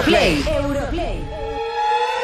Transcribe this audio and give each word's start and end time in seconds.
Europlay. 0.00 1.22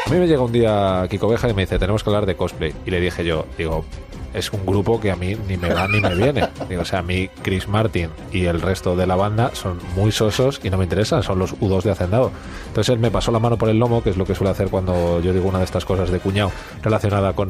A 0.06 0.10
mí 0.10 0.16
me 0.16 0.26
llega 0.26 0.40
un 0.40 0.52
día 0.52 1.06
Kiko 1.10 1.28
Beja 1.28 1.48
y 1.50 1.54
me 1.54 1.62
dice, 1.62 1.78
tenemos 1.78 2.02
que 2.02 2.10
hablar 2.10 2.24
de 2.24 2.36
cosplay. 2.36 2.72
Y 2.86 2.90
le 2.90 3.00
dije 3.00 3.24
yo, 3.24 3.44
digo, 3.58 3.84
es 4.32 4.50
un 4.52 4.64
grupo 4.64 4.98
que 4.98 5.10
a 5.10 5.16
mí 5.16 5.36
ni 5.46 5.58
me 5.58 5.68
va 5.68 5.86
ni 5.86 6.00
me 6.00 6.14
viene. 6.14 6.48
Digo, 6.68 6.82
o 6.82 6.84
sea, 6.84 7.00
a 7.00 7.02
mí 7.02 7.28
Chris 7.42 7.68
Martin 7.68 8.10
y 8.32 8.44
el 8.44 8.62
resto 8.62 8.96
de 8.96 9.06
la 9.06 9.16
banda 9.16 9.50
son 9.54 9.78
muy 9.94 10.12
sosos 10.12 10.60
y 10.62 10.70
no 10.70 10.78
me 10.78 10.84
interesan, 10.84 11.22
son 11.22 11.38
los 11.38 11.54
U2 11.56 11.82
de 11.82 11.90
Hacendado. 11.90 12.30
Entonces 12.68 12.94
él 12.94 12.98
me 12.98 13.10
pasó 13.10 13.30
la 13.30 13.40
mano 13.40 13.58
por 13.58 13.68
el 13.68 13.78
lomo, 13.78 14.02
que 14.02 14.10
es 14.10 14.16
lo 14.16 14.24
que 14.24 14.34
suele 14.34 14.50
hacer 14.50 14.68
cuando 14.68 15.20
yo 15.20 15.32
digo 15.32 15.48
una 15.48 15.58
de 15.58 15.64
estas 15.64 15.84
cosas 15.84 16.10
de 16.10 16.18
cuñado 16.18 16.52
relacionada 16.82 17.34
con 17.34 17.48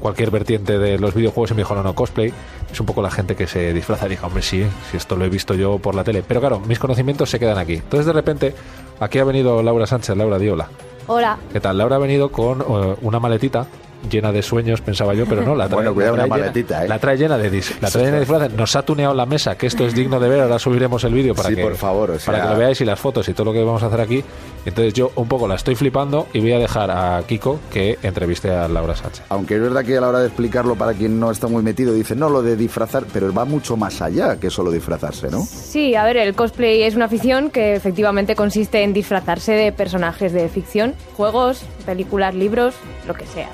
cualquier 0.00 0.30
vertiente 0.30 0.78
de 0.78 0.98
los 0.98 1.14
videojuegos 1.14 1.50
y 1.50 1.54
me 1.54 1.60
dijo, 1.60 1.74
no, 1.74 1.82
no, 1.82 1.94
cosplay 1.94 2.32
es 2.72 2.78
un 2.80 2.86
poco 2.86 3.02
la 3.02 3.10
gente 3.10 3.34
que 3.36 3.46
se 3.46 3.72
disfraza 3.72 4.06
y 4.06 4.10
dijo, 4.10 4.26
hombre, 4.26 4.42
sí, 4.42 4.64
si 4.90 4.96
esto 4.96 5.16
lo 5.16 5.24
he 5.24 5.28
visto 5.28 5.54
yo 5.54 5.78
por 5.78 5.94
la 5.94 6.04
tele. 6.04 6.22
Pero 6.26 6.40
claro, 6.40 6.60
mis 6.60 6.78
conocimientos 6.78 7.28
se 7.30 7.38
quedan 7.38 7.58
aquí. 7.58 7.74
Entonces 7.74 8.06
de 8.06 8.12
repente, 8.12 8.54
aquí 9.00 9.18
ha 9.18 9.24
venido 9.24 9.62
Laura 9.62 9.86
Sánchez, 9.86 10.16
Laura 10.16 10.38
Diola. 10.38 10.68
Hola. 11.06 11.36
¿Qué 11.52 11.60
tal? 11.60 11.78
Laura 11.78 11.96
ha 11.96 11.98
venido 11.98 12.30
con 12.30 12.60
eh, 12.60 12.96
una 13.02 13.18
maletita 13.18 13.66
llena 14.08 14.32
de 14.32 14.40
sueños, 14.40 14.80
pensaba 14.80 15.12
yo, 15.12 15.26
pero 15.26 15.42
no, 15.42 15.54
la 15.54 15.64
trae, 15.68 15.76
Bueno, 15.76 15.92
cuidado, 15.92 16.16
la 16.16 16.22
trae 16.22 16.28
una 16.30 16.36
llena- 16.36 16.46
maletita, 16.46 16.84
¿eh? 16.84 16.88
La 16.88 16.98
trae 16.98 17.16
llena 17.18 17.36
de 17.36 17.52
dis- 17.52 17.74
la 17.80 17.90
trae 17.90 18.04
llena 18.04 18.14
de 18.14 18.20
disfraces. 18.20 18.52
Nos 18.54 18.76
ha 18.76 18.82
tuneado 18.82 19.12
la 19.14 19.26
mesa, 19.26 19.58
que 19.58 19.66
esto 19.66 19.84
es 19.84 19.94
digno 19.96 20.20
de 20.20 20.28
ver. 20.28 20.40
Ahora 20.40 20.58
subiremos 20.58 21.02
el 21.04 21.12
vídeo 21.12 21.34
para 21.34 21.48
Sí, 21.48 21.56
que 21.56 21.62
por 21.62 21.74
favor, 21.76 22.10
o 22.12 22.18
sea- 22.18 22.32
para 22.32 22.44
que 22.46 22.50
lo 22.54 22.58
veáis 22.58 22.80
y 22.80 22.84
las 22.84 22.98
fotos 23.00 23.28
y 23.28 23.34
todo 23.34 23.46
lo 23.46 23.52
que 23.52 23.62
vamos 23.64 23.82
a 23.82 23.86
hacer 23.86 24.00
aquí. 24.00 24.22
Entonces 24.66 24.92
yo 24.92 25.10
un 25.16 25.26
poco 25.28 25.48
la 25.48 25.54
estoy 25.54 25.74
flipando 25.74 26.26
y 26.32 26.40
voy 26.40 26.52
a 26.52 26.58
dejar 26.58 26.90
a 26.90 27.22
Kiko 27.26 27.60
que 27.72 27.98
entreviste 28.02 28.50
a 28.50 28.68
Laura 28.68 28.94
Sánchez. 28.94 29.24
Aunque 29.28 29.54
es 29.54 29.60
verdad 29.60 29.84
que 29.84 29.96
a 29.96 30.00
la 30.00 30.08
hora 30.08 30.20
de 30.20 30.26
explicarlo 30.26 30.76
para 30.76 30.92
quien 30.94 31.18
no 31.18 31.30
está 31.30 31.48
muy 31.48 31.62
metido, 31.62 31.94
dice, 31.94 32.14
no, 32.14 32.28
lo 32.28 32.42
de 32.42 32.56
disfrazar, 32.56 33.04
pero 33.12 33.32
va 33.32 33.44
mucho 33.44 33.76
más 33.76 34.02
allá 34.02 34.38
que 34.38 34.50
solo 34.50 34.70
disfrazarse, 34.70 35.30
¿no? 35.30 35.42
Sí, 35.44 35.94
a 35.94 36.04
ver, 36.04 36.16
el 36.16 36.34
cosplay 36.34 36.82
es 36.82 36.94
una 36.94 37.06
afición 37.06 37.50
que 37.50 37.74
efectivamente 37.74 38.36
consiste 38.36 38.82
en 38.82 38.92
disfrazarse 38.92 39.52
de 39.52 39.72
personajes 39.72 40.32
de 40.32 40.48
ficción, 40.48 40.94
juegos, 41.16 41.62
películas, 41.86 42.34
libros, 42.34 42.74
lo 43.06 43.14
que 43.14 43.26
sea. 43.26 43.48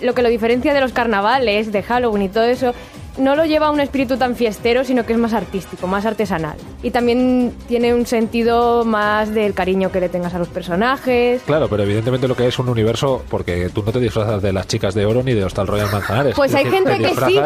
Lo 0.00 0.14
que 0.14 0.22
lo 0.22 0.28
diferencia 0.28 0.74
de 0.74 0.80
los 0.80 0.92
carnavales, 0.92 1.72
de 1.72 1.82
Halloween 1.82 2.22
y 2.24 2.28
todo 2.28 2.44
eso, 2.44 2.74
no 3.18 3.34
lo 3.34 3.46
lleva 3.46 3.68
a 3.68 3.70
un 3.70 3.80
espíritu 3.80 4.16
tan 4.16 4.36
fiestero, 4.36 4.84
sino 4.84 5.06
que 5.06 5.12
es 5.12 5.18
más 5.18 5.32
artístico, 5.32 5.86
más 5.86 6.04
artesanal. 6.04 6.56
Y 6.86 6.92
también 6.92 7.52
tiene 7.66 7.92
un 7.92 8.06
sentido 8.06 8.84
más 8.84 9.34
del 9.34 9.54
cariño 9.54 9.90
que 9.90 9.98
le 9.98 10.08
tengas 10.08 10.34
a 10.34 10.38
los 10.38 10.46
personajes. 10.46 11.42
Claro, 11.44 11.66
pero 11.68 11.82
evidentemente 11.82 12.28
lo 12.28 12.36
que 12.36 12.46
es 12.46 12.56
un 12.60 12.68
universo, 12.68 13.24
porque 13.28 13.70
tú 13.74 13.82
no 13.84 13.90
te 13.90 13.98
disfrazas 13.98 14.40
de 14.40 14.52
las 14.52 14.68
chicas 14.68 14.94
de 14.94 15.04
oro 15.04 15.24
ni 15.24 15.32
de 15.34 15.42
Hostal 15.44 15.66
Royal 15.66 15.90
Manzanares. 15.90 16.36
Pues 16.36 16.52
Es 16.52 16.56
hay 16.58 16.64
decir, 16.66 16.78
gente 16.86 16.96
te 16.96 17.02
que 17.02 17.26
sí, 17.26 17.40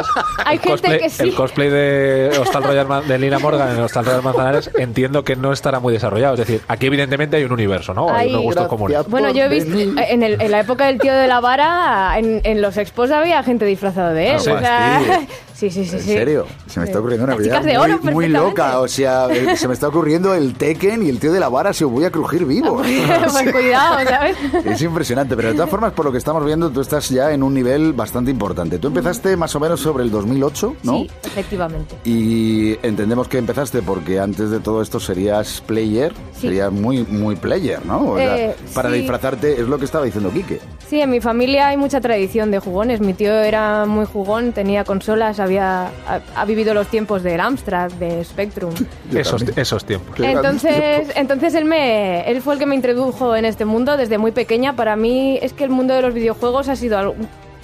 hay 0.44 0.56
el 0.56 0.60
gente 0.60 0.88
cosplay- 0.88 0.98
que 1.00 1.08
sí. 1.08 1.22
El 1.22 1.34
cosplay 1.34 1.70
de 1.70 2.30
Hostal 2.38 2.64
Royal 2.64 2.86
Man- 2.86 3.08
de 3.08 3.18
Lina 3.18 3.38
Morgan 3.38 3.70
en 3.74 3.80
Hostal 3.82 4.04
Royal 4.04 4.22
Manzanares 4.22 4.70
entiendo 4.76 5.24
que 5.24 5.36
no 5.36 5.54
estará 5.54 5.80
muy 5.80 5.94
desarrollado. 5.94 6.34
Es 6.34 6.40
decir, 6.40 6.60
aquí 6.68 6.88
evidentemente 6.88 7.38
hay 7.38 7.44
un 7.44 7.52
universo, 7.52 7.94
¿no? 7.94 8.10
Hay, 8.10 8.26
Hay- 8.26 8.30
unos 8.34 8.42
gustos 8.42 8.68
comunes. 8.68 8.98
Bueno, 9.08 9.30
yo 9.30 9.44
he 9.44 9.48
visto 9.48 9.72
en, 9.78 10.22
el- 10.22 10.38
en 10.38 10.50
la 10.50 10.60
época 10.60 10.84
del 10.84 10.98
tío 11.00 11.14
de 11.14 11.26
la 11.26 11.40
vara, 11.40 12.12
en, 12.18 12.42
en 12.44 12.60
los 12.60 12.76
expos 12.76 13.10
había 13.10 13.42
gente 13.42 13.64
disfrazada 13.64 14.12
de 14.12 14.32
él. 14.32 14.36
No 14.36 14.40
o 14.54 14.58
sea, 14.58 15.00
sí, 15.54 15.70
sí, 15.70 15.86
sí, 15.86 15.96
¿En 15.96 16.02
sí. 16.02 16.12
serio? 16.12 16.46
Se 16.66 16.78
me 16.80 16.84
está 16.86 16.98
ocurriendo 16.98 17.24
una 17.24 17.34
Las 17.36 17.42
vida 17.42 17.60
chicas 17.60 17.64
de 17.64 17.96
muy, 18.02 18.12
muy 18.12 18.28
loca. 18.28 18.80
O 18.80 18.88
sea, 18.88 19.28
eh, 19.32 19.56
se 19.56 19.68
me 19.68 19.74
está 19.74 19.88
ocurriendo 19.88 20.34
el 20.34 20.54
Tekken 20.54 21.02
y 21.04 21.08
el 21.08 21.18
tío 21.18 21.32
de 21.32 21.40
la 21.40 21.48
vara 21.48 21.72
se 21.72 21.84
os 21.84 21.90
voy 21.90 22.04
a 22.04 22.10
crujir 22.10 22.44
vivo. 22.44 22.76
pues 23.32 23.52
cuidado, 23.52 23.98
¿sabes? 24.08 24.36
Es 24.64 24.82
impresionante, 24.82 25.36
pero 25.36 25.48
de 25.48 25.54
todas 25.54 25.70
formas, 25.70 25.92
por 25.92 26.04
lo 26.04 26.12
que 26.12 26.18
estamos 26.18 26.44
viendo, 26.44 26.70
tú 26.70 26.80
estás 26.80 27.08
ya 27.08 27.32
en 27.32 27.42
un 27.42 27.54
nivel 27.54 27.92
bastante 27.92 28.30
importante. 28.30 28.78
Tú 28.78 28.88
empezaste 28.88 29.36
más 29.36 29.54
o 29.56 29.60
menos 29.60 29.80
sobre 29.80 30.04
el 30.04 30.10
2008, 30.10 30.76
¿no? 30.82 30.92
Sí, 30.98 31.10
efectivamente. 31.24 31.94
Y 32.04 32.78
entendemos 32.82 33.28
que 33.28 33.38
empezaste 33.38 33.82
porque 33.82 34.20
antes 34.20 34.50
de 34.50 34.60
todo 34.60 34.82
esto 34.82 35.00
serías 35.00 35.60
player, 35.66 36.12
Sí. 36.34 36.42
serías 36.46 36.72
muy 36.72 37.04
muy 37.04 37.36
player, 37.36 37.84
¿no? 37.84 38.12
O 38.12 38.16
sea, 38.16 38.36
Eh, 38.38 38.56
para 38.74 38.90
sí. 38.90 38.96
disfrazarte 38.98 39.60
es 39.60 39.68
lo 39.68 39.78
que 39.78 39.84
estaba 39.84 40.04
diciendo 40.04 40.30
Quique. 40.30 40.60
Sí, 40.88 41.00
en 41.00 41.10
mi 41.10 41.20
familia 41.20 41.68
hay 41.68 41.76
mucha 41.76 42.00
tradición 42.00 42.50
de 42.50 42.58
jugones. 42.58 43.00
Mi 43.00 43.14
tío 43.14 43.32
era 43.32 43.84
muy 43.86 44.06
jugón, 44.06 44.52
tenía 44.52 44.84
consolas, 44.84 45.38
había 45.38 45.86
ha, 46.08 46.20
ha 46.34 46.44
vivido 46.44 46.74
los 46.74 46.88
tiempos 46.88 47.22
del 47.22 47.40
Amstrad, 47.40 47.92
de 47.92 48.24
Spectrum. 48.24 48.72
Esos, 49.14 49.42
esos 49.56 49.84
tiempos. 49.84 50.18
Entonces, 50.20 50.74
tiempos. 50.74 51.16
entonces 51.16 51.54
él 51.54 51.64
me, 51.64 52.28
él 52.30 52.40
fue 52.42 52.54
el 52.54 52.60
que 52.60 52.66
me 52.66 52.74
introdujo 52.74 53.34
en 53.36 53.44
este 53.44 53.64
mundo 53.64 53.96
desde 53.96 54.18
muy 54.18 54.32
pequeña. 54.32 54.76
Para 54.76 54.96
mí 54.96 55.38
es 55.42 55.52
que 55.52 55.64
el 55.64 55.70
mundo 55.70 55.94
de 55.94 56.02
los 56.02 56.14
videojuegos 56.14 56.68
ha 56.68 56.76
sido 56.76 57.14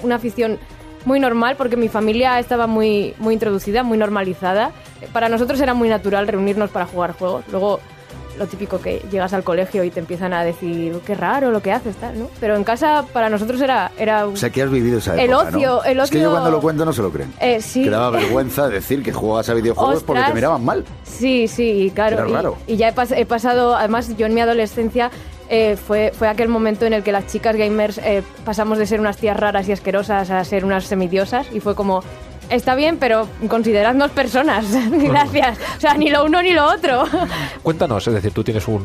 una 0.02 0.16
afición 0.16 0.58
muy 1.04 1.20
normal 1.20 1.56
porque 1.56 1.76
mi 1.76 1.88
familia 1.88 2.38
estaba 2.38 2.66
muy, 2.66 3.14
muy 3.18 3.34
introducida, 3.34 3.82
muy 3.82 3.96
normalizada. 3.96 4.72
Para 5.12 5.28
nosotros 5.28 5.60
era 5.60 5.72
muy 5.72 5.88
natural 5.88 6.26
reunirnos 6.26 6.70
para 6.70 6.86
jugar 6.86 7.12
juegos. 7.12 7.44
Luego 7.50 7.80
lo 8.38 8.46
típico 8.46 8.80
que 8.80 9.02
llegas 9.10 9.32
al 9.32 9.44
colegio 9.44 9.84
y 9.84 9.90
te 9.90 10.00
empiezan 10.00 10.32
a 10.32 10.44
decir 10.44 10.98
qué 11.06 11.14
raro 11.14 11.50
lo 11.50 11.62
que 11.62 11.72
haces, 11.72 11.96
tal, 11.96 12.18
¿no? 12.18 12.28
Pero 12.40 12.56
en 12.56 12.64
casa 12.64 13.04
para 13.12 13.28
nosotros 13.28 13.60
era, 13.60 13.90
era 13.98 14.26
O 14.26 14.36
sea, 14.36 14.50
que 14.50 14.62
has 14.62 14.70
vivido 14.70 14.98
esa 14.98 15.14
El 15.20 15.32
ocio, 15.34 15.84
el 15.84 16.00
Es 16.00 16.10
que 16.10 16.18
yo 16.20 16.28
ocio- 16.28 16.30
cuando 16.32 16.50
lo 16.50 16.60
cuento 16.60 16.84
no 16.84 16.92
se 16.92 17.02
lo 17.02 17.10
creen. 17.10 17.32
Eh, 17.40 17.60
sí. 17.60 17.84
Que 17.84 17.90
daba 17.90 18.10
vergüenza 18.10 18.68
decir 18.68 19.02
que 19.02 19.12
jugabas 19.12 19.48
a 19.48 19.54
videojuegos 19.54 20.02
porque 20.02 20.22
te 20.22 20.34
miraban 20.34 20.64
mal. 20.64 20.84
Sí, 21.04 21.48
sí, 21.48 21.90
claro. 21.94 22.18
Era 22.18 22.28
y, 22.28 22.32
raro. 22.32 22.56
y 22.66 22.76
ya 22.76 22.88
he, 22.88 22.94
pas- 22.94 23.14
he 23.16 23.26
pasado, 23.26 23.74
además 23.76 24.16
yo 24.16 24.26
en 24.26 24.34
mi 24.34 24.40
adolescencia 24.40 25.10
eh, 25.48 25.76
fue, 25.76 26.12
fue 26.18 26.28
aquel 26.28 26.48
momento 26.48 26.86
en 26.86 26.92
el 26.92 27.02
que 27.04 27.12
las 27.12 27.26
chicas 27.28 27.54
gamers 27.56 27.98
eh, 27.98 28.22
pasamos 28.44 28.78
de 28.78 28.86
ser 28.86 29.00
unas 29.00 29.16
tías 29.16 29.36
raras 29.36 29.68
y 29.68 29.72
asquerosas 29.72 30.28
a 30.30 30.42
ser 30.44 30.64
unas 30.64 30.84
semidiosas 30.84 31.46
y 31.52 31.60
fue 31.60 31.74
como... 31.74 32.02
Está 32.50 32.74
bien, 32.74 32.96
pero 32.98 33.28
consideradnos 33.48 34.10
personas. 34.12 34.66
Gracias. 34.90 35.58
O 35.76 35.80
sea, 35.80 35.94
ni 35.94 36.10
lo 36.10 36.24
uno 36.24 36.42
ni 36.42 36.52
lo 36.52 36.66
otro. 36.66 37.04
Cuéntanos, 37.62 38.06
es 38.06 38.14
decir, 38.14 38.32
tú 38.32 38.44
tienes 38.44 38.68
un 38.68 38.82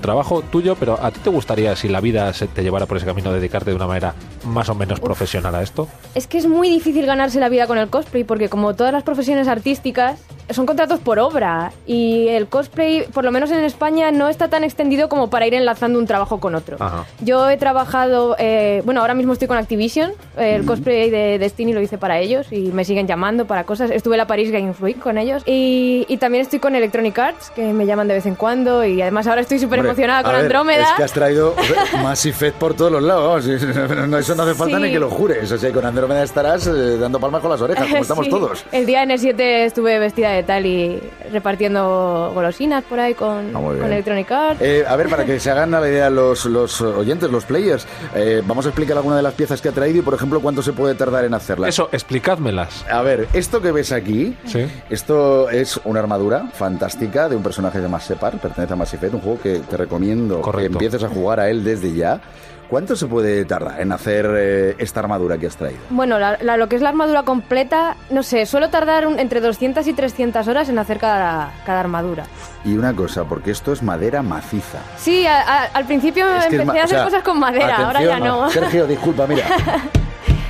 trabajo 0.00 0.42
tuyo, 0.42 0.76
pero 0.76 0.98
¿a 1.02 1.10
ti 1.10 1.20
te 1.22 1.30
gustaría, 1.30 1.76
si 1.76 1.88
la 1.88 2.00
vida 2.00 2.32
se 2.32 2.46
te 2.46 2.62
llevara 2.62 2.86
por 2.86 2.96
ese 2.96 3.06
camino, 3.06 3.32
dedicarte 3.32 3.70
de 3.70 3.76
una 3.76 3.86
manera 3.86 4.14
más 4.44 4.68
o 4.68 4.74
menos 4.74 5.00
profesional 5.00 5.54
a 5.54 5.62
esto? 5.62 5.88
Es 6.14 6.26
que 6.26 6.38
es 6.38 6.46
muy 6.46 6.68
difícil 6.68 7.06
ganarse 7.06 7.40
la 7.40 7.48
vida 7.48 7.66
con 7.66 7.78
el 7.78 7.88
cosplay 7.88 8.24
porque 8.24 8.48
como 8.48 8.74
todas 8.74 8.92
las 8.92 9.02
profesiones 9.02 9.46
artísticas 9.48 10.20
son 10.52 10.66
contratos 10.66 11.00
por 11.00 11.18
obra 11.18 11.72
y 11.86 12.28
el 12.28 12.46
cosplay, 12.48 13.04
por 13.12 13.24
lo 13.24 13.30
menos 13.32 13.50
en 13.50 13.64
España, 13.64 14.10
no 14.10 14.28
está 14.28 14.48
tan 14.48 14.64
extendido 14.64 15.08
como 15.08 15.30
para 15.30 15.46
ir 15.46 15.54
enlazando 15.54 15.98
un 15.98 16.06
trabajo 16.06 16.40
con 16.40 16.54
otro. 16.54 16.76
Ajá. 16.80 17.04
Yo 17.20 17.48
he 17.50 17.56
trabajado, 17.56 18.36
eh, 18.38 18.82
bueno, 18.84 19.00
ahora 19.00 19.14
mismo 19.14 19.32
estoy 19.32 19.48
con 19.48 19.56
Activision, 19.58 20.12
el 20.36 20.64
cosplay 20.64 21.10
de 21.10 21.38
Destiny 21.38 21.72
lo 21.72 21.80
hice 21.80 21.98
para 21.98 22.18
ellos 22.18 22.46
y 22.50 22.72
me 22.72 22.84
siguen 22.84 23.06
llamando 23.06 23.46
para 23.46 23.64
cosas. 23.64 23.90
Estuve 23.90 24.14
en 24.14 24.18
la 24.18 24.26
Paris 24.26 24.50
Games 24.50 24.80
Week 24.80 24.98
con 24.98 25.18
ellos 25.18 25.42
y, 25.46 26.04
y 26.08 26.16
también 26.16 26.42
estoy 26.42 26.58
con 26.58 26.74
Electronic 26.74 27.18
Arts, 27.18 27.50
que 27.50 27.72
me 27.72 27.86
llaman 27.86 28.08
de 28.08 28.14
vez 28.14 28.26
en 28.26 28.34
cuando 28.34 28.84
y 28.84 29.00
además 29.02 29.26
ahora 29.26 29.40
estoy 29.42 29.58
súper 29.58 29.80
emocionada 29.80 30.22
con 30.22 30.32
ver, 30.32 30.42
Andrómeda. 30.42 30.82
Es 30.84 30.92
que 30.96 31.04
has 31.04 31.12
traído 31.12 31.54
Massive 32.02 32.30
Effect 32.34 32.56
por 32.58 32.74
todos 32.74 32.92
los 32.92 33.02
lados. 33.02 33.46
Eso 33.46 34.34
no 34.34 34.42
hace 34.42 34.54
falta 34.54 34.76
Sí. 34.76 34.82
ni 34.82 34.90
que 34.92 34.98
lo 35.00 35.10
jures. 35.10 35.50
O 35.50 35.58
sea, 35.58 35.72
con 35.72 35.84
Andrómeda 35.84 36.22
estarás 36.22 36.66
eh, 36.66 36.96
dando 36.98 37.18
palmas 37.18 37.40
con 37.40 37.50
las 37.50 37.60
orejas, 37.60 37.86
como 37.88 38.02
estamos 38.02 38.24
Sí. 38.26 38.30
todos. 38.30 38.64
El 38.72 38.86
día 38.86 39.04
N7 39.04 39.40
estuve 39.64 39.98
vestida 39.98 40.30
de 40.30 40.39
tal 40.42 40.66
y 40.66 41.00
repartiendo 41.32 42.30
golosinas 42.34 42.84
por 42.84 43.00
ahí 43.00 43.14
con, 43.14 43.50
Ah, 43.54 43.60
con 43.60 43.84
Electronic 43.84 44.30
Arts. 44.30 44.60
Eh, 44.62 44.84
a 44.86 44.96
ver, 44.96 45.08
para 45.08 45.24
que 45.24 45.38
se 45.40 45.50
hagan 45.50 45.74
a 45.74 45.80
la 45.80 45.88
idea 45.88 46.10
los, 46.10 46.44
los 46.46 46.80
oyentes, 46.80 47.30
los 47.30 47.44
players, 47.44 47.86
eh, 48.14 48.42
vamos 48.46 48.66
a 48.66 48.68
explicar 48.70 48.96
alguna 48.96 49.16
de 49.16 49.22
las 49.22 49.34
piezas 49.34 49.60
que 49.60 49.68
ha 49.68 49.72
traído 49.72 49.98
y, 49.98 50.02
por 50.02 50.14
ejemplo, 50.14 50.40
cuánto 50.40 50.62
se 50.62 50.72
puede 50.72 50.94
tardar 50.94 51.24
en 51.24 51.34
hacerlas. 51.34 51.68
Eso, 51.70 51.88
explicádmelas. 51.92 52.84
A 52.90 53.02
ver, 53.02 53.28
esto 53.32 53.60
que 53.60 53.72
ves 53.72 53.92
aquí, 53.92 54.36
Sí. 54.44 54.66
esto 54.90 55.48
es 55.50 55.80
una 55.84 56.00
armadura 56.00 56.46
fantástica 56.54 57.28
de 57.28 57.36
un 57.36 57.42
personaje 57.42 57.80
de 57.80 57.88
Mass 57.88 58.04
Separ, 58.04 58.38
pertenece 58.38 58.72
a 58.72 58.76
Mass 58.76 58.94
Effect, 58.94 59.14
un 59.14 59.20
juego 59.20 59.40
que 59.40 59.58
te 59.60 59.76
recomiendo 59.76 60.40
Correcto. 60.40 60.78
que 60.78 60.84
empieces 60.86 61.02
a 61.02 61.08
jugar 61.08 61.40
a 61.40 61.48
él 61.50 61.64
desde 61.64 61.92
ya. 61.94 62.20
¿Cuánto 62.70 62.94
se 62.94 63.06
puede 63.08 63.44
tardar 63.46 63.80
en 63.80 63.90
hacer 63.90 64.30
eh, 64.38 64.76
esta 64.78 65.00
armadura 65.00 65.36
que 65.38 65.48
has 65.48 65.56
traído? 65.56 65.80
Bueno, 65.90 66.20
la- 66.20 66.38
la- 66.40 66.56
lo 66.56 66.68
que 66.68 66.76
es 66.76 66.82
la 66.82 66.90
armadura 66.90 67.24
completa, 67.24 67.96
no 68.10 68.22
sé, 68.22 68.46
suelo 68.46 68.70
tardar 68.70 69.08
un- 69.08 69.18
entre 69.18 69.40
200 69.40 69.84
y 69.88 69.92
300 69.92 70.46
horas 70.46 70.68
en 70.68 70.78
hacer 70.78 70.98
cada, 70.98 71.50
cada 71.66 71.80
armadura. 71.80 72.26
Y 72.64 72.76
una 72.76 72.94
cosa, 72.94 73.24
porque 73.24 73.50
esto 73.50 73.72
es 73.72 73.82
madera 73.82 74.22
maciza. 74.22 74.78
Sí, 74.98 75.26
a- 75.26 75.40
a- 75.40 75.64
al 75.64 75.84
principio 75.84 76.24
Es 76.36 76.44
empecé 76.44 76.62
a 76.62 76.64
o 76.72 76.84
hacer 76.84 76.88
sea, 76.88 77.04
cosas 77.04 77.22
con 77.24 77.40
madera, 77.40 77.76
ahora 77.76 78.02
ya 78.04 78.20
no. 78.20 78.48
Sergio, 78.50 78.86
disculpa, 78.86 79.26
mira. 79.26 79.44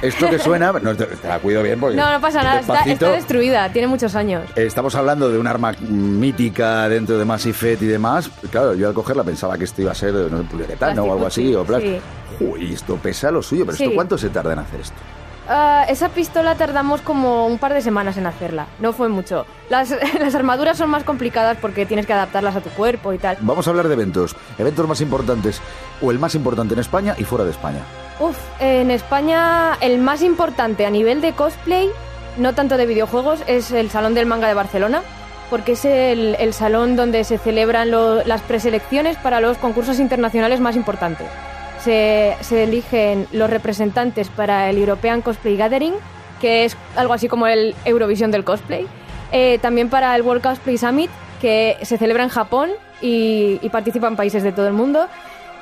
Esto 0.03 0.29
que 0.31 0.39
suena, 0.39 0.73
no, 0.83 0.97
te, 0.97 1.05
te 1.07 1.29
la 1.29 1.39
cuido 1.39 1.63
bien 1.63 1.79
porque... 1.79 1.97
No, 1.97 2.11
no 2.11 2.21
pasa 2.21 2.43
nada, 2.43 2.61
está, 2.61 3.11
destruida, 3.13 3.71
tiene 3.73 3.89
muchos 3.89 4.15
años. 4.15 4.45
Estamos 4.57 4.95
hablando 4.95 5.31
de 5.31 5.39
un 5.39 5.47
arma 5.47 5.73
mítica 5.81 6.89
dentro 6.89 7.19
de 7.19 7.25
Mass 7.25 7.47
Effect 7.47 7.83
y 7.83 7.87
demás. 7.87 8.31
Claro, 8.51 8.75
yo 8.75 8.89
al 8.89 8.95
cogerla 8.95 9.25
pensaba 9.25 9.57
que 9.59 9.65
esto 9.65 9.83
iba 9.83 9.93
a 9.93 9.95
ser 9.95 10.15
no 10.15 10.39
sé, 10.39 10.45
poliuretano 10.45 11.05
o 11.05 11.13
algo 11.13 11.27
así. 11.27 11.55
O 11.55 11.65
Sí. 11.81 12.01
Uy, 12.41 12.73
esto 12.73 12.97
pesa 12.97 13.31
lo 13.31 13.43
suyo, 13.43 13.65
pero 13.67 13.77
Sí. 13.77 13.85
¿esto 13.85 13.95
cuánto 13.95 14.19
se 14.19 14.31
tarda 14.31 14.55
en 14.55 14.59
hacer 14.61 14.81
esto? 14.81 14.97
Ah, 15.49 15.85
esa 15.89 16.09
pistola 16.11 16.55
tardamos 16.55 17.01
como 17.01 17.47
un 17.47 17.59
par 17.59 17.75
de 17.75 17.81
semanas 17.81 18.17
en 18.17 18.27
hacerla, 18.27 18.67
no 18.79 18.93
fue 18.93 19.09
mucho. 19.09 19.47
Las, 19.69 19.91
las 20.21 20.35
armaduras 20.35 20.79
son 20.79 20.91
más 20.91 21.03
complicadas 21.05 21.59
porque 21.61 21.87
tienes 21.87 22.07
que 22.07 22.13
adaptarlas 22.13 22.57
a 22.57 22.61
tu 22.61 22.71
cuerpo 22.71 23.13
y 23.13 23.19
tal. 23.19 23.37
Vamos 23.41 23.67
a 23.67 23.71
hablar 23.71 23.89
de 23.89 23.95
eventos. 23.95 24.37
Eventos 24.59 24.87
más 24.87 25.01
importantes, 25.01 25.61
o 26.01 26.11
el 26.11 26.19
más 26.19 26.35
importante 26.35 26.75
en 26.75 26.81
España 26.81 27.15
y 27.19 27.25
fuera 27.25 27.45
de 27.45 27.51
España. 27.51 27.81
Uf, 28.21 28.37
en 28.61 28.91
España 28.91 29.79
el 29.81 29.99
más 29.99 30.23
importante 30.23 30.85
a 30.85 30.91
nivel 30.91 31.21
de 31.23 31.33
cosplay, 31.33 31.89
no 32.37 32.55
tanto 32.55 32.77
de 32.77 32.87
videojuegos, 32.87 33.41
es 33.47 33.73
el 33.73 33.91
Salón 33.91 34.15
del 34.15 34.27
Manga 34.27 34.47
de 34.47 34.55
Barcelona, 34.55 35.03
porque 35.49 35.73
es 35.73 35.85
el, 35.85 36.37
el 36.39 36.53
salón 36.53 36.95
donde 36.97 37.25
se 37.25 37.39
celebran 37.39 37.91
lo- 37.91 38.23
las 38.25 38.43
preselecciones 38.43 39.17
para 39.17 39.41
los 39.41 39.57
concursos 39.59 39.99
internacionales 39.99 40.61
más 40.61 40.77
importantes. 40.77 41.27
Se, 41.83 42.37
se 42.43 42.65
eligen 42.65 43.27
los 43.33 43.49
representantes 43.51 44.29
para 44.29 44.69
el 44.69 44.77
European 44.79 45.23
Cosplay 45.23 45.57
Gathering, 45.57 45.95
que 46.41 46.67
es 46.67 46.77
algo 46.95 47.15
así 47.15 47.27
como 47.27 47.47
el 47.47 47.75
Eurovisión 47.85 48.31
del 48.31 48.45
cosplay. 48.45 48.87
Eh, 49.33 49.59
también 49.63 49.89
para 49.89 50.15
el 50.15 50.23
World 50.23 50.43
Cosplay 50.43 50.77
Summit, 50.79 51.11
que 51.41 51.79
se 51.83 51.97
celebra 51.97 52.23
en 52.23 52.29
Japón 52.29 52.71
y, 53.01 53.59
y 53.63 53.69
participan 53.71 54.15
países 54.15 54.43
de 54.43 54.53
todo 54.53 54.67
el 54.69 54.75
mundo. 54.75 55.09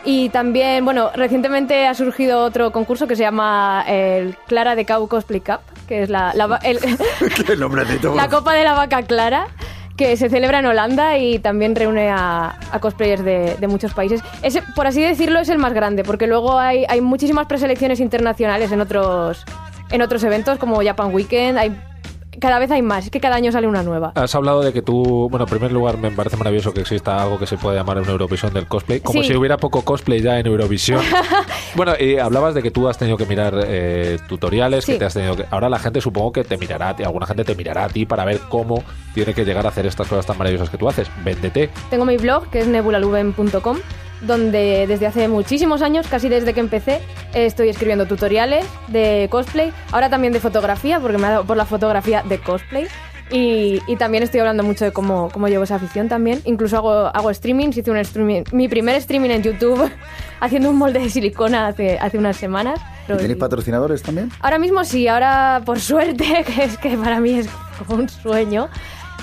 Y 0.05 0.29
también, 0.31 0.85
bueno, 0.85 1.11
recientemente 1.15 1.87
ha 1.87 1.95
surgido 1.95 2.43
otro 2.43 2.71
concurso 2.73 3.07
que 3.07 3.17
se 3.17 3.23
llama 3.23 3.85
el 3.87 4.37
Clara 4.47 4.75
de 4.75 4.87
Cow 4.87 5.07
Cosplay 5.09 5.41
Cup, 5.41 5.61
que 5.87 6.03
es 6.03 6.09
la, 6.11 6.33
la, 6.35 6.59
el- 6.63 6.79
la 8.17 8.29
Copa 8.29 8.55
de 8.55 8.65
la 8.65 8.75
Vaca 8.75 9.03
Clara, 9.03 9.49
que 9.97 10.17
se 10.17 10.31
celebra 10.31 10.61
en 10.61 10.67
Holanda 10.67 11.19
y 11.19 11.41
también 11.41 11.75
reúne 11.75 12.09
a, 12.11 12.57
a 12.71 12.79
cosplayers 12.79 13.25
de, 13.25 13.57
de 13.59 13.67
muchos 13.67 13.93
países. 13.93 14.23
Ese, 14.43 14.63
por 14.77 14.87
así 14.87 15.03
decirlo, 15.03 15.41
es 15.41 15.49
el 15.49 15.59
más 15.59 15.75
grande, 15.75 16.05
porque 16.05 16.27
luego 16.29 16.59
hay, 16.59 16.85
hay 16.89 17.01
muchísimas 17.01 17.47
preselecciones 17.47 17.99
internacionales 18.01 18.71
en 18.71 18.81
otros, 18.81 19.45
en 19.91 20.01
otros 20.01 20.23
eventos, 20.23 20.59
como 20.59 20.81
Japan 20.83 21.13
Weekend. 21.13 21.59
Hay, 21.59 21.77
cada 22.41 22.59
vez 22.59 22.71
hay 22.71 22.83
más, 22.83 23.05
es 23.07 23.11
que 23.11 23.21
cada 23.21 23.37
año 23.37 23.53
sale 23.53 23.67
una 23.67 23.83
nueva. 23.83 24.13
Has 24.15 24.35
hablado 24.35 24.63
de 24.63 24.73
que 24.73 24.83
tú, 24.83 25.29
bueno, 25.31 25.45
en 25.45 25.51
primer 25.51 25.73
lugar 25.73 25.99
me 25.99 26.11
parece 26.11 26.37
maravilloso 26.37 26.73
que 26.73 26.81
exista 26.81 27.23
algo 27.23 27.39
que 27.39 27.47
se 27.47 27.57
puede 27.57 27.77
llamar 27.77 27.99
una 27.99 28.11
Eurovisión 28.13 28.53
del 28.53 28.67
cosplay, 28.67 29.01
como 29.01 29.23
Sí. 29.23 29.29
si 29.29 29.37
hubiera 29.37 29.57
poco 29.57 29.83
cosplay 29.83 30.21
ya 30.21 30.39
en 30.39 30.47
Eurovisión. 30.47 31.01
bueno, 31.75 31.93
y 31.99 32.19
hablabas 32.19 32.55
de 32.55 32.63
que 32.63 32.71
tú 32.71 32.89
has 32.89 32.99
tenido 32.99 33.17
que 33.17 33.27
mirar 33.27 33.55
eh, 33.67 34.19
tutoriales, 34.29 34.87
que 34.87 34.93
Sí. 34.95 34.99
te 34.99 35.05
has 35.05 35.15
tenido 35.15 35.37
que... 35.37 35.45
Ahora 35.51 35.69
la 35.69 35.79
gente 35.79 36.01
supongo 36.01 36.33
que 36.33 36.45
te 36.45 36.57
mirará, 36.57 36.91
a 36.91 36.97
ti, 36.97 37.03
alguna 37.05 37.27
gente 37.27 37.45
te 37.45 37.55
mirará 37.55 37.85
a 37.85 37.89
ti 37.89 38.07
para 38.07 38.25
ver 38.25 38.41
cómo 38.49 38.83
tiene 39.15 39.35
que 39.35 39.45
llegar 39.45 39.67
a 39.67 39.71
hacer 39.71 39.87
estas 39.87 40.07
cosas 40.09 40.27
tan 40.27 40.39
maravillosas 40.39 40.71
que 40.71 40.79
tú 40.79 40.89
haces. 40.89 41.09
Véndete. 41.25 41.71
Tengo 41.91 42.05
mi 42.05 42.17
blog, 42.17 42.49
que 42.51 42.61
es 42.61 42.67
nebulaluben.com, 42.69 43.79
donde 44.23 44.87
desde 44.87 45.07
hace 45.07 45.29
muchísimos 45.29 45.83
años, 45.83 46.07
casi 46.09 46.29
desde 46.29 46.53
que 46.55 46.61
empecé, 46.61 47.01
estoy 47.35 47.69
escribiendo 47.69 48.07
tutoriales 48.07 48.67
de 48.89 49.29
cosplay, 49.31 49.73
ahora 49.93 50.09
también 50.11 50.33
de 50.33 50.41
fotografía, 50.41 51.01
porque 51.01 51.19
me 51.19 51.27
ha 51.27 51.31
dado 51.31 51.45
por 51.45 51.57
la 51.57 51.65
fotografía 51.67 52.23
de 52.23 52.39
cosplay. 52.39 52.87
Y, 53.31 53.83
y 53.87 53.97
también 53.97 54.23
estoy 54.23 54.41
hablando 54.41 54.63
mucho 54.63 54.87
de 54.87 54.93
cómo, 54.93 55.29
cómo 55.31 55.49
llevo 55.49 55.65
esa 55.65 55.75
afición 55.75 56.09
también. 56.09 56.41
Incluso 56.47 56.79
hago, 56.79 56.91
hago 57.15 57.35
streamings, 57.35 57.77
hice 57.77 57.91
un 57.91 57.99
streaming, 57.99 58.45
mi 58.53 58.69
primer 58.69 58.95
streaming 58.97 59.29
en 59.29 59.43
YouTube 59.43 59.91
haciendo 60.41 60.71
un 60.71 60.77
molde 60.77 61.01
de 61.01 61.11
silicona 61.11 61.67
hace, 61.67 61.99
hace 61.99 62.17
unas 62.17 62.39
semanas. 62.39 62.81
¿Y 63.07 63.13
¿Tenéis 63.19 63.37
patrocinadores 63.39 64.03
también? 64.03 64.31
Ahora 64.41 64.59
mismo 64.59 64.83
sí, 64.83 65.09
ahora 65.09 65.61
por 65.67 65.79
suerte, 65.79 66.43
que 66.47 66.65
es 66.65 66.79
que 66.79 66.97
para 66.97 67.21
mí 67.21 67.35
es 67.39 67.49
como 67.87 68.01
un 68.01 68.09
sueño. 68.09 68.71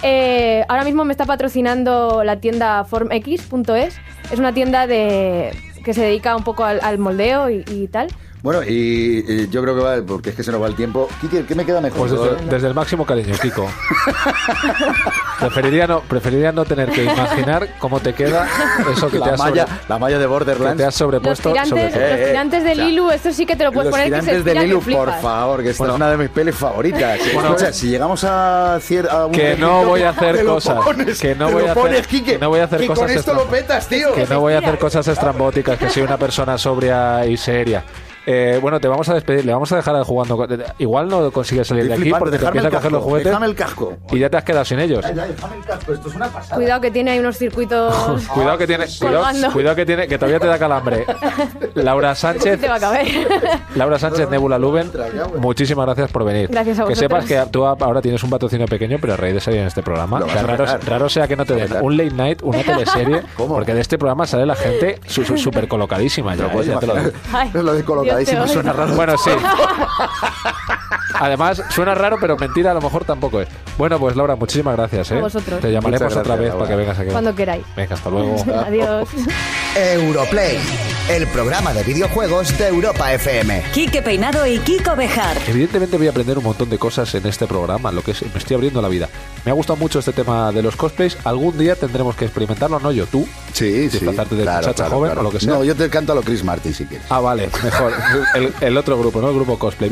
eh, 0.04 0.64
ahora 0.68 0.84
mismo 0.84 1.04
me 1.04 1.12
está 1.12 1.26
patrocinando 1.26 2.24
la 2.24 2.40
tienda 2.40 2.84
formx.es. 2.84 3.98
Es 4.32 4.40
una 4.40 4.54
tienda 4.54 4.88
de 4.88 5.52
que 5.84 5.94
se 5.94 6.02
dedica 6.02 6.36
un 6.36 6.44
poco 6.44 6.64
al, 6.64 6.98
moldeo 6.98 7.50
y 7.50 7.88
tal. 7.92 8.08
Bueno, 8.46 8.62
y, 8.62 9.26
y 9.28 9.48
yo 9.50 9.64
creo 9.64 9.76
que 9.76 9.82
va, 9.82 9.96
porque 10.06 10.30
es 10.30 10.36
que 10.36 10.44
se 10.44 10.52
nos 10.52 10.62
va 10.62 10.68
el 10.68 10.76
tiempo. 10.76 11.10
Kike, 11.20 11.46
¿qué 11.48 11.56
me 11.56 11.66
queda 11.66 11.82
mejor? 11.82 12.08
Pues 12.08 12.12
desde, 12.12 12.46
desde 12.46 12.68
el 12.68 12.76
máximo 12.76 13.04
cariño, 13.04 13.34
Kiko. 13.42 13.68
preferiría, 15.40 15.88
no, 15.88 16.02
preferiría 16.02 16.52
no 16.52 16.64
tener 16.64 16.90
que 16.92 17.06
imaginar 17.06 17.68
cómo 17.80 18.00
te 18.00 18.14
queda 18.14 18.48
eso 18.92 19.08
que 19.10 19.20
te 19.20 19.26
la, 19.26 19.34
has, 19.34 19.40
malla, 19.40 19.66
sobre- 19.68 19.80
la 19.90 19.98
malla 20.00 20.18
de 20.18 20.24
que 20.24 20.28
Borderlands. 20.28 20.78
te 20.78 20.84
has 20.84 20.88
Los 20.88 20.96
sobrepuesto. 20.96 21.50
tirantes, 21.52 21.70
sobre 21.70 21.84
los 21.86 21.96
Eh, 22.20 22.24
eh, 22.24 22.28
tirantes 22.28 22.64
de 22.64 22.72
o 22.72 22.76
sea, 22.76 22.86
Lilu, 22.86 23.10
esto 23.12 23.34
sí 23.34 23.46
que 23.48 23.56
te 23.56 23.64
lo 23.64 23.72
puedes 23.72 23.88
Los 23.88 23.92
poner 24.00 24.10
que 24.14 24.16
se 24.16 24.22
tirantes 24.22 24.46
de 24.46 24.52
estira 24.52 24.62
que 24.62 24.68
Lilu, 24.92 24.98
por 25.00 25.22
favor, 25.22 25.64
que 25.64 25.70
esta 25.72 25.80
Bueno. 25.80 25.94
es 25.94 25.98
una 25.98 26.10
de 26.12 26.18
mis 26.18 26.30
pelis 26.30 26.56
favoritas. 26.56 27.20
Bueno. 27.34 27.50
Escucha, 27.50 27.74
si 27.74 27.88
llegamos 27.90 28.24
a, 28.24 28.78
cier- 28.80 29.10
a 29.10 29.26
un 29.26 29.32
Que 29.32 29.56
no 29.58 29.86
voy 29.86 30.04
a 30.04 30.10
hacer 30.12 30.38
te 30.38 30.46
cosas, 30.46 30.86
pones, 30.86 31.20
que 31.20 31.34
no 31.34 31.48
te 31.48 31.54
voy 31.54 31.64
a 31.66 31.72
hacer- 31.72 31.82
pones, 31.84 32.08
Quique, 32.08 32.34
que 32.34 32.38
no 32.38 32.50
voy 32.50 32.60
a 32.60 32.66
hacer 32.66 32.80
que 32.82 32.88
cosas 32.88 33.08
con 33.08 33.18
esto 33.18 33.34
lo 33.34 33.46
petas, 33.46 33.88
tío. 33.88 34.14
que 34.14 34.28
no 34.28 34.40
voy 34.40 34.54
a 34.54 34.60
hacer 34.60 34.78
cosas 34.78 35.08
estrambóticas, 35.08 35.80
que 35.80 35.90
soy 35.90 36.04
una 36.04 36.18
persona 36.18 36.58
sobria 36.60 37.26
y 37.26 37.38
seria. 37.38 37.84
Eh, 38.26 38.58
bueno, 38.62 38.80
te 38.80 38.88
vamos 38.88 39.08
a 39.10 39.14
despedir, 39.14 39.46
le 39.46 39.54
vamos 39.54 39.72
a 39.72 39.76
dejar 39.76 40.02
jugando. 40.04 40.48
Igual 40.80 41.08
no 41.08 41.32
consigues 41.32 41.68
salir 41.68 41.88
de 41.88 41.94
aquí 41.94 42.12
porque 42.18 42.38
te 42.38 42.46
empieza 42.46 42.68
a 42.68 42.72
coger 42.72 42.92
los 42.92 43.04
juguetes 43.04 43.26
Déjame 43.26 43.46
el 43.46 43.56
casco. 43.56 43.94
y 44.12 44.20
ya 44.20 44.30
te 44.30 44.38
has 44.38 44.44
quedado 44.44 44.66
sin 44.66 44.80
ellos. 44.80 45.06
Ya, 45.06 45.14
ya, 45.14 45.28
déjame 45.28 45.58
el 45.58 45.64
casco, 45.64 45.94
esto 45.94 46.10
es 46.10 46.16
una 46.16 46.28
pasada. 46.28 46.56
Cuidado 46.56 46.82
que 46.82 46.92
tiene 46.92 47.12
ahí 47.12 47.20
unos 47.20 47.38
circuitos. 47.38 47.94
Cuidado 48.34 48.58
que 48.58 48.68
tiene, 48.68 48.86
cuidado, 49.00 49.52
cuidado 49.54 49.76
que 49.76 49.86
tiene, 49.86 50.08
que 50.08 50.18
todavía 50.18 50.40
te 50.40 50.48
da 50.48 50.58
calambre. 50.58 51.06
Laura 51.76 52.16
Sánchez, 52.16 52.60
te 52.60 52.68
va 52.68 52.76
a 52.76 52.80
caber. 52.80 53.06
Laura 53.76 54.00
Sánchez 54.00 54.30
Nebula 54.30 54.58
Luben, 54.58 54.92
muchísimas 55.38 55.86
gracias 55.86 56.12
por 56.12 56.24
venir. 56.24 56.50
Gracias 56.50 56.80
a 56.80 56.86
Que 56.86 56.96
sepas 56.96 57.24
vosotros. 57.24 57.46
que 57.46 57.52
tú 57.52 57.66
ahora 57.66 58.02
tienes 58.02 58.24
un 58.24 58.30
patrocinio 58.30 58.66
pequeño, 58.66 58.98
pero 59.00 59.14
a 59.14 59.18
raíz 59.18 59.36
de 59.36 59.40
salir 59.42 59.60
en 59.60 59.68
este 59.68 59.84
programa, 59.84 60.22
raro, 60.86 61.10
sea 61.10 61.28
que 61.28 61.36
no 61.36 61.46
te 61.46 61.56
den 61.56 61.72
un 61.82 61.96
late 61.98 62.12
night, 62.12 62.40
una 62.42 62.64
teleserie, 62.64 63.22
¿Cómo? 63.38 63.56
porque 63.56 63.74
de 63.74 63.82
este 63.82 63.98
programa 63.98 64.26
sale 64.26 64.46
la 64.46 64.56
gente 64.56 65.00
súper 65.06 65.68
colocadísima. 65.68 66.36
Ya, 66.36 66.44
lo 66.44 66.52
puedes 66.52 66.70
¿eh? 66.70 66.72
Ya 66.74 66.80
te 66.80 66.88
lo 66.88 66.96
digo. 66.96 67.10
imaginar. 67.10 67.42
Ay, 67.42 67.50
lo 67.54 67.74
de 67.74 67.84
suena 68.48 68.74
raro. 68.74 68.96
Bueno, 68.96 69.18
sí. 69.18 69.32
Además, 71.20 71.62
suena 71.70 71.96
raro, 71.96 72.18
pero 72.20 72.36
mentira 72.38 72.72
a 72.72 72.74
lo 72.74 72.82
mejor 72.82 73.06
tampoco 73.06 73.42
es. 73.42 73.48
Bueno, 73.78 74.00
pues 74.00 74.16
Laura, 74.16 74.36
muchísimas 74.36 74.76
gracias. 74.76 75.12
¿eh? 75.12 75.18
A 75.18 75.22
vosotros. 75.22 75.60
Te 75.62 75.72
llamaremos 75.72 76.02
Muchas 76.02 76.18
otra 76.18 76.36
gracias, 76.36 76.54
vez 76.54 76.60
para 76.60 76.70
que 76.70 76.76
vengas 76.76 77.00
aquí. 77.00 77.10
Cuando 77.12 77.36
queráis. 77.36 77.66
Venga, 77.76 77.96
hasta 77.96 78.10
luego. 78.10 78.36
Adiós. 78.66 79.10
Europlay, 79.76 80.60
el 81.10 81.28
programa 81.28 81.72
de 81.72 81.84
videojuegos 81.84 82.58
de 82.58 82.68
Europa 82.68 83.14
FM. 83.14 83.64
Quique 83.74 84.02
Peinado 84.02 84.48
y 84.48 84.58
Kiko 84.60 84.96
Bejar. 84.96 85.38
Evidentemente 85.48 85.98
voy 85.98 86.08
a 86.08 86.10
aprender 86.10 86.38
un 86.38 86.44
montón 86.44 86.68
de 86.70 86.80
cosas 86.80 87.14
en 87.14 87.28
este 87.28 87.46
programa, 87.46 87.92
lo 87.92 88.02
que 88.02 88.12
es, 88.12 88.24
me 88.24 88.40
estoy 88.40 88.56
abriendo 88.56 88.82
la 88.82 88.88
vida. 88.88 89.08
Me 89.46 89.52
ha 89.52 89.54
gustado 89.54 89.78
mucho 89.78 90.00
este 90.00 90.14
tema 90.14 90.52
de 90.52 90.64
los 90.64 90.76
cosplays. 90.76 91.16
Algún 91.24 91.58
día 91.60 91.76
tendremos 91.76 92.16
que 92.16 92.26
experimentarlo, 92.26 92.80
no 92.80 92.92
yo, 92.92 93.06
tú. 93.06 93.28
Sí, 93.54 93.90
sí. 93.92 94.00
De 94.00 94.14
claro, 94.14 94.28
muchacha 94.32 94.74
claro, 94.74 94.92
joven 94.96 95.12
claro. 95.12 95.22
o 95.22 95.24
lo 95.24 95.32
que 95.32 95.40
sea. 95.40 95.54
No, 95.54 95.64
yo 95.64 95.76
te 95.76 95.90
canto 95.90 96.12
a 96.12 96.16
lo 96.16 96.24
Chris 96.24 96.44
Martin 96.44 96.74
si 96.74 96.86
quieres. 96.86 97.06
Ah, 97.10 97.20
vale, 97.20 97.50
mejor. 97.64 97.94
El, 98.34 98.54
el 98.60 98.78
otro 98.78 98.98
grupo, 98.98 99.22
¿no? 99.22 99.30
El 99.30 99.36
grupo 99.36 99.60
cosplay. 99.60 99.92